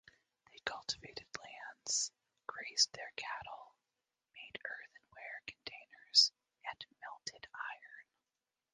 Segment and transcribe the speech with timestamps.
[0.51, 2.11] They cultivated lands,
[2.47, 3.75] grazed their cattle,
[4.33, 6.31] made earthenware containers
[6.65, 8.05] and melted iron.